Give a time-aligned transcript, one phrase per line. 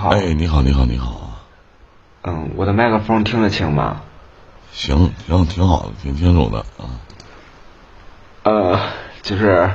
[0.00, 0.08] 好。
[0.10, 1.20] 哎，你好，你好，你好。
[2.22, 4.00] 嗯，我的麦克风听得清吗？
[4.72, 6.88] 行行，挺好的，挺清楚的啊。
[8.44, 8.80] 呃，
[9.20, 9.70] 就是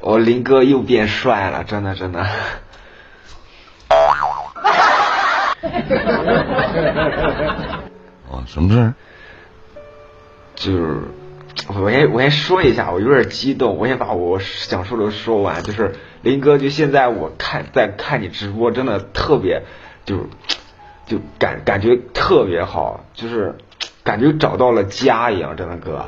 [0.00, 2.20] 我林哥又变帅了，真的真的。
[8.30, 8.94] 啊， 什么事儿？
[10.54, 11.02] 就是
[11.78, 15.62] 我先我先说一下，我有点激动，我先把我想说的说完。
[15.62, 19.62] 就是林哥，就现在我看在看你直播，真的特别，
[20.04, 20.26] 就
[21.06, 23.56] 就感感觉特别好，就是
[24.02, 26.06] 感觉找到了家一样，真的哥。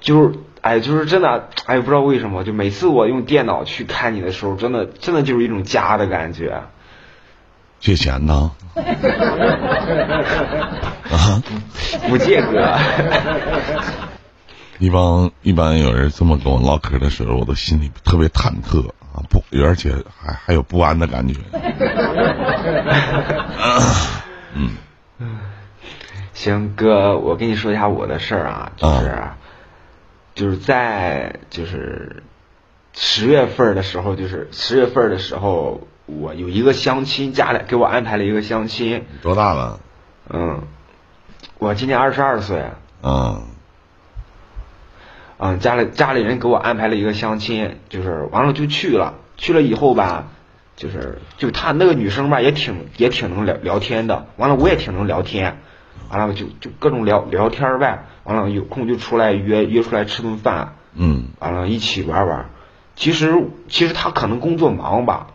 [0.00, 6.62] 就是哎，就是真的哎，不知道为什么，就每次我用电脑去看你的时候，真的真的就是一种家的感觉。
[7.80, 8.52] 借钱呢？
[11.10, 11.42] 啊？
[12.08, 12.76] 不借哥。
[14.78, 21.34] 一般一般有人这么跟我唠嗑的时候，我都心里特别忐忑啊，不，而且还还有不安的感觉。
[24.54, 24.76] 嗯。
[26.32, 29.22] 行，哥，我跟你说一下我的事儿啊，就是
[30.34, 32.22] 就是在就是
[32.94, 35.86] 十月份的时候，就是十月份的时候。
[36.18, 39.04] 我有一个相亲，家里给我安排了一个相亲。
[39.22, 39.80] 多大了？
[40.28, 40.62] 嗯，
[41.58, 42.64] 我今年二十二岁。
[43.02, 43.42] 嗯。
[45.38, 49.14] 嗯，家里家里人给我安排了一个相亲，就是完了就去了。
[49.38, 50.28] 去了以后吧，
[50.76, 54.26] 就是就他那个女生吧，也挺也挺能聊聊天的。
[54.36, 55.58] 完了我也挺能聊天，
[56.10, 58.04] 完了就就各种聊聊天呗。
[58.24, 60.74] 完了有空就出来约约出来吃顿饭。
[60.94, 61.28] 嗯。
[61.38, 62.50] 完了，一起玩玩。
[62.96, 65.28] 其实其实他可能工作忙吧。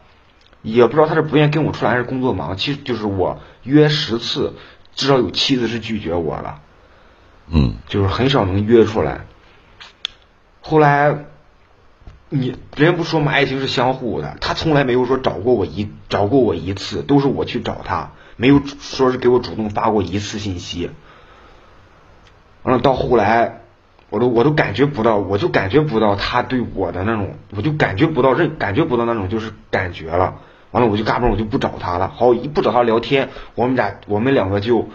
[0.74, 4.56] 也不知道他是不愿意跟我出来还是工作忙，其实就是我约十次，
[4.96, 6.62] 至少有七次是拒绝我了，
[7.48, 9.22] 嗯，就是很少能约出来。
[10.62, 11.26] 后来，
[12.30, 20.90] 你人不说嘛，爱情是相互的，他从来没有说找过我一找过我一次，都是我去找他，没有说是给我主动发过一次信息。
[22.64, 23.62] 完了到后来。
[24.12, 30.36] 我都我都感觉不到，我就感觉不到他对我的那种，我就感觉不到认，感觉不到那种就是感觉了。
[30.76, 32.12] 完了，我就嘎嘣，我就不找他了。
[32.14, 34.90] 好，一不找他聊天，我们俩我们两个就，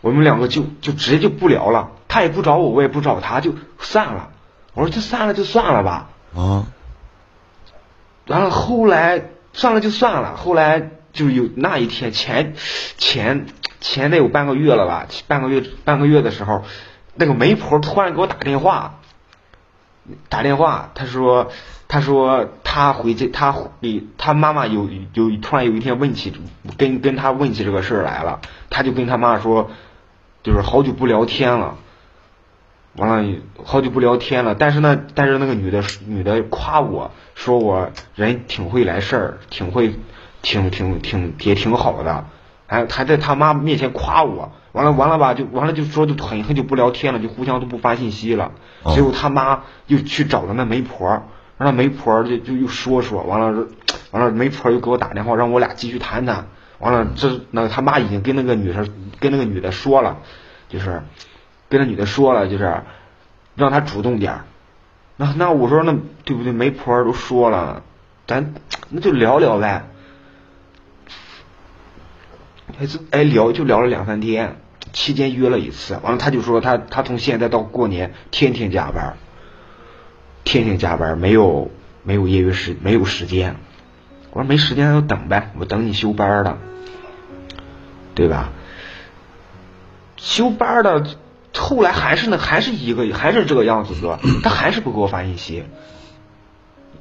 [0.00, 1.90] 我们两个就就直接就不聊了。
[2.06, 4.30] 他也不找我，我也不找他，就散了。
[4.74, 6.08] 我说就散了就算了吧。
[6.36, 6.66] 啊。
[8.28, 10.36] 完了，后来算了就算了。
[10.36, 12.54] 后来就有那一天前
[12.96, 13.46] 前
[13.80, 16.62] 前得有半个月了吧，半个月半个月的时候。
[17.16, 19.00] 那个媒婆突然给我打电话，
[20.28, 21.50] 打电话，他说，
[21.88, 23.70] 他说他回去，他回
[24.18, 26.32] 他妈妈有有突然有一天问起，
[26.76, 29.70] 跟跟他问起这个事儿来了，他就跟他妈说，
[30.42, 31.76] 就是好久不聊天了，
[32.96, 39.94] 完了好久不聊天了，但是呢，但是那个女的女的夸我说我人挺会来事儿，挺会，
[40.42, 42.26] 挺挺挺也挺好的。
[42.66, 48.52] 还还在他妈面前夸我，完了完了吧，就完了就说就很很久不聊天了，就互相都不发信息了。
[48.94, 51.08] 最后他妈又去找了那媒婆，
[51.58, 53.66] 让那媒婆就就又说说，完了
[54.10, 56.46] 完了媒婆又给我打电话，让我俩继续谈谈。
[56.80, 58.86] 完了这那他妈已经跟那个女生
[59.20, 60.18] 跟那个女的说了，
[60.68, 61.02] 就是
[61.68, 62.82] 跟那女的说了，就是
[63.54, 64.40] 让她主动点。
[65.16, 66.52] 那那我说那对不对？
[66.52, 67.82] 媒婆都说了，
[68.26, 68.54] 咱
[68.88, 69.84] 那就聊聊呗。
[72.78, 74.60] 哎，哎，聊就聊了两三天，
[74.92, 79.16] 期间约了一次，完了他就说他他从现在到过年天天加班，
[80.44, 81.70] 天天加班，没有
[82.02, 83.56] 没有业余时没有时间，
[84.32, 86.58] 我说没时间就等呗，我等你休班了，
[88.14, 88.50] 对吧？
[90.16, 91.06] 休班的
[91.54, 95.64] 后来还是那还是一个还是这个样子哥，他还是不给我发信息，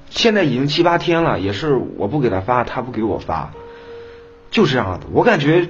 [0.09, 3.51] 现在已经七八天了，也是我不给他发，他不给我发。
[4.53, 5.67] 就这样的，我感觉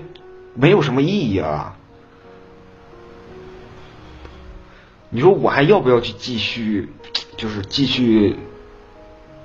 [0.56, 1.78] 没有什么意义啊。
[5.10, 6.92] 你说我还要不要去继续，
[7.38, 8.36] 就是继续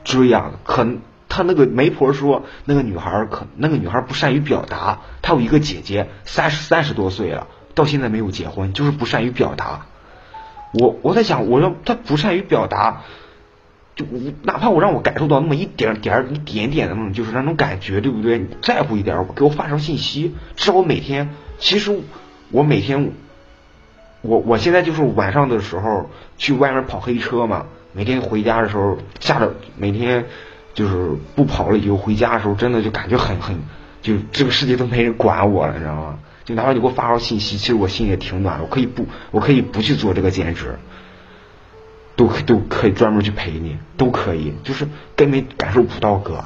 [0.03, 0.50] 追啊？
[0.65, 0.84] 可
[1.28, 5.02] 他那个媒婆说，那个女孩可那个女孩不善于表达。
[5.23, 7.46] 她有一个姐姐，三十三十多岁了，
[7.76, 9.87] 到现在没有结婚，就是不善于表达。
[10.75, 13.02] 我我在想，我说她不善于表达。
[13.98, 18.38] 就我哪怕我让我感受到那么一点点儿、一点点的那种，就是那种感觉，对不对？
[18.38, 20.36] 你在乎一点，给我发条信息。
[20.54, 21.98] 至少我每天，其实
[22.52, 23.10] 我每天，
[24.22, 27.66] 我我现在就是晚上的时候去外面跑黑车嘛。
[27.92, 30.26] 每天回家的时候，下着每天
[30.74, 33.58] 就是不跑了以后回家的时候，真的就感觉很很，
[34.00, 36.20] 就这个世界都没人管我了，你知道吗？
[36.44, 40.78] 就哪怕你给我发条信息，其实我心里也挺暖的，我可以不，我可以不去做这个兼职。
[42.19, 46.44] 都都可以专门去陪你，都可以，就是根本感受不到哥。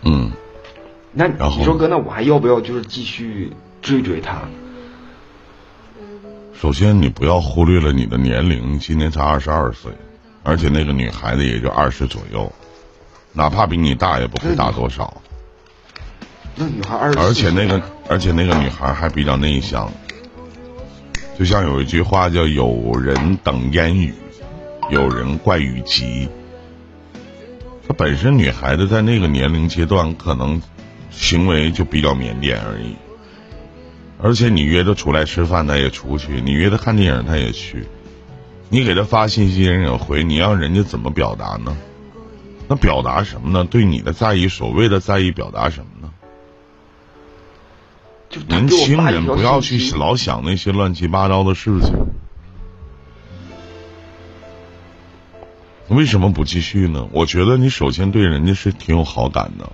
[0.00, 0.32] 嗯。
[1.12, 3.52] 那你说哥，那我还要不要就是继续
[3.82, 4.40] 追追她？
[6.54, 9.92] 首先，你不要忽略了你的年龄，你今年才二十二岁，
[10.42, 12.50] 而且那个女孩子也就二十左右，
[13.34, 15.20] 哪怕比你大也不会大多少。
[16.54, 17.18] 那女孩二十。
[17.18, 19.92] 而且那个，而且那个女孩还比较内向。
[21.38, 24.12] 就像有一句话叫“有人等烟雨，
[24.90, 26.28] 有人怪雨急”。
[27.88, 30.62] 她本身女孩子在那个年龄阶段，可能
[31.10, 32.94] 行为就比较腼腆而已。
[34.20, 37.86] 而且你约她出来吃饭，她也出去；你约她看电影，她也去。
[38.68, 41.76] 你给她发信息，人也回，你让人家怎么表达呢？
[42.68, 43.64] 那表达什么呢？
[43.64, 46.10] 对你的在意，所谓的在意，表达什么呢？
[48.32, 51.92] 就年轻人不要去老想那些乱七八糟的事情。
[55.88, 57.06] 为什么不继续呢？
[57.12, 59.70] 我觉得你首先对人家是挺有好感的，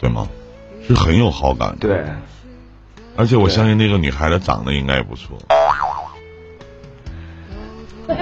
[0.00, 0.28] 对吗？
[0.84, 2.04] 是很有好感的，对，
[3.14, 5.38] 而且我相信那个女孩子长得应该也不错。
[8.08, 8.14] 就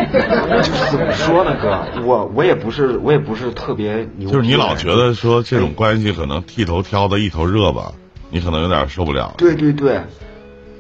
[0.62, 7.94] 是怎么说呢，哥，我我也不是我也不是特别牛，就是你老觉得说这种关系可能剃头挑的一头热吧，
[8.31, 9.34] 你可能有点受不了。
[9.38, 10.02] 对对对，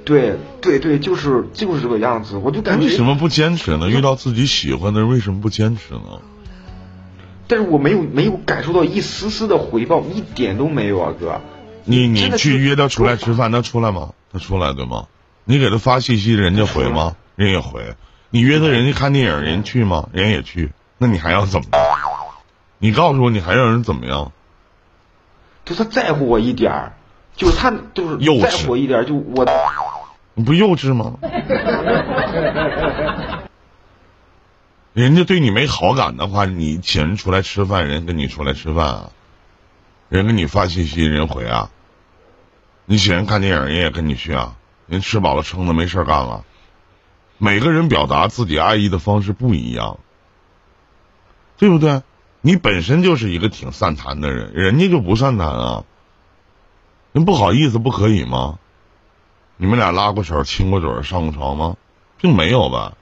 [0.04, 3.88] 对对对，就是就是这个样子，我就感觉为什么不坚持呢？
[3.88, 6.20] 遇到自己喜欢的人，为什么不坚持呢？
[7.48, 11.40] 但是我没有没有感受到一丝丝的回报，一点都没有啊，哥。
[11.84, 14.10] 你你去约他出来吃饭，他出来吗？
[14.32, 15.06] 他出来对吗？
[15.44, 17.14] 你给他发信息，人家回吗？
[17.36, 17.94] 人也回。
[18.30, 20.08] 你约他，人家看电影，人去吗？
[20.12, 20.72] 人也去。
[20.98, 21.66] 那你还要怎么？
[22.78, 24.32] 你告诉我，你还让人怎么样？
[25.64, 26.92] 就他在乎我一点儿，
[27.36, 29.46] 就是他就是幼稚在乎我一点，就我
[30.34, 31.14] 你不幼稚吗？
[34.92, 39.10] 人家对你没好感的话，你请人出来吃饭，人跟你出来吃饭啊，
[40.08, 41.70] 人给你发信息，人回啊。
[42.86, 44.56] 你请人看电影，人也跟你去啊。
[44.86, 46.44] 人吃饱了撑的没事儿干了。
[47.38, 49.98] 每个人表达自己爱意的方式不一样，
[51.58, 52.02] 对不对？
[52.40, 55.84] 你本身就是一个挺善谈的人，人家就不善谈啊。
[57.16, 58.58] 人不好意思不可以吗？
[59.56, 61.76] 你们俩拉过手、亲过嘴、上过床吗？
[62.20, 62.92] 并没有吧。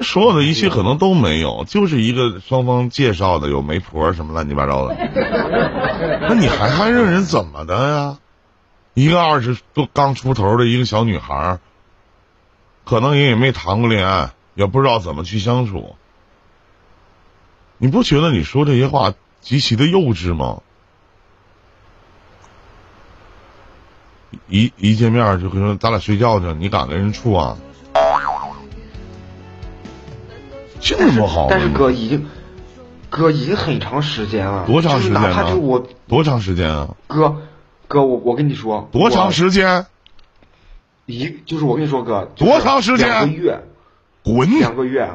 [0.00, 4.96] 所有的一切可能都没有，就是一个双方介绍的，有媒婆什么乱七八糟的。
[6.28, 8.18] 那你还还让人怎么的呀？
[8.94, 11.60] 一个二十多刚出头的一个小女孩儿，
[12.84, 15.94] 可能也也没谈过恋爱，也不知道怎么去相处。
[17.78, 20.62] 你不觉得你说这些话极其的幼稚吗？
[24.48, 27.56] 一一见面就跟说咱俩睡觉去，你敢跟人处啊？
[30.80, 31.48] 这么好吗？
[31.50, 32.26] 但是哥已经
[33.10, 36.88] 哥已经很长时间了，多长时间就是哪怕就我多长时间啊？
[37.06, 37.36] 哥
[37.86, 39.86] 哥我我跟你说多长时间？
[41.06, 43.60] 一就是我跟你说哥，就是多长时间两个月，
[44.22, 44.58] 滚！
[44.58, 45.10] 两个月。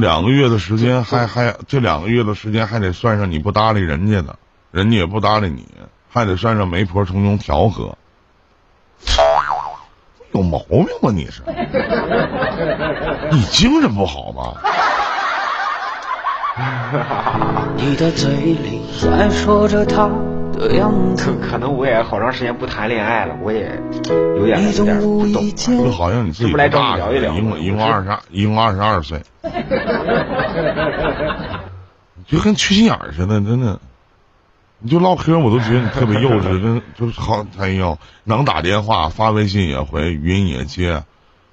[0.00, 4.36] 这两个月的时间还还这两个月的时间还得算上你不搭理人家的，
[4.70, 5.66] 人家也不搭理你，
[6.12, 7.96] 还得算上媒婆从中调和。
[10.32, 11.42] 有毛病吧你是？
[13.32, 14.52] 你精神不好吗？
[17.76, 20.06] 你的嘴里在说着他
[20.52, 23.80] 的样可子， 可能我也好长时间不谈恋爱了，我也
[24.38, 29.22] 有点你有点不懂就好像你自己不来找聊一聊一共一共二十二，一共二十二岁，
[32.26, 33.80] 就跟缺心眼儿似的，真的。
[34.78, 41.02] 你就唠嗑，我都觉得你特别幼稚，跟就是好，哎呦，能打电话、发微信也回，语音也接，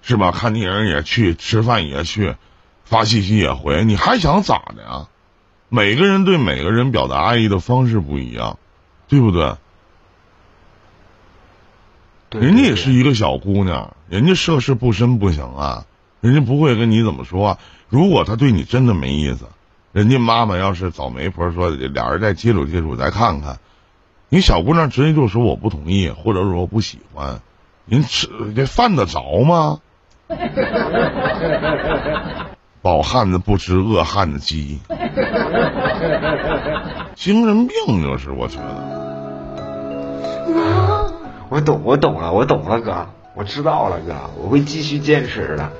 [0.01, 0.31] 是吧？
[0.35, 2.35] 看电影也去，吃饭也去，
[2.83, 5.07] 发信息也回，你还想咋的呀？
[5.69, 8.59] 每个人对每个人表达爱意的方式不一样，
[9.13, 9.55] 对不对？
[12.29, 15.85] 对人家也是一个小姑娘，人家涉世不深不行啊，
[16.19, 17.59] 人家不会跟你怎么说、啊。
[17.89, 19.45] 如果他对你真的没意思，
[19.91, 23.59] 人家妈妈要是找媒婆说俩人再接触接触再看看，
[24.29, 27.39] 你小姑娘直接就说我不同意，或者说我不喜欢，
[27.85, 29.79] 您吃这犯得着吗？
[32.81, 34.81] 饱汉子不吃饿汉子饥，
[37.15, 38.82] 精神病就是我觉得。
[41.53, 45.71] 我懂，我懂了，我懂了，哥，我知道了，哥，我会继续坚持的。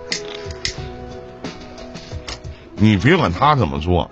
[2.76, 4.08] 你别管他怎么做，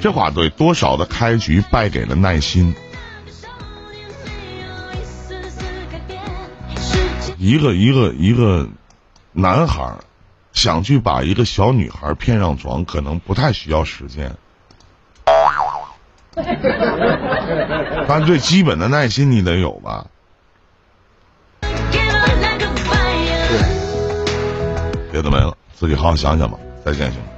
[0.00, 2.74] 这话对，多少的开局败给了耐心。
[7.38, 8.68] 一个一个一个
[9.30, 9.98] 男孩
[10.52, 14.34] 想去把一个小女孩骗上床，可能不太需要时间，
[18.08, 20.06] 但最基本的耐心你得有吧？
[25.10, 26.58] 别的没了，自己好好想想吧。
[26.84, 27.31] 再见，兄弟。